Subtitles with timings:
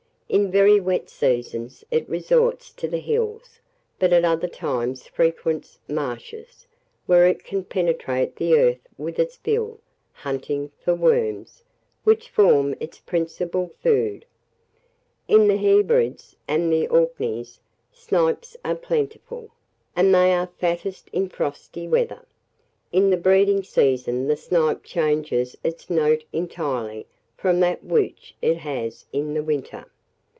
[0.33, 3.59] In very wet seasons it resorts to the hills,
[3.99, 6.67] but at other times frequents marshes,
[7.05, 9.81] where it can penetrate the earth with its bill,
[10.13, 11.63] hunting for worms,
[12.05, 14.23] which form its principal food.
[15.27, 17.59] In the Hebrides and the Orkneys
[17.91, 19.51] snipes are plentiful,
[19.97, 22.25] and they are fattest in frosty weather.
[22.93, 27.05] In the breeding season the snipe changes its note entirely
[27.35, 29.87] from that which it has in the winter.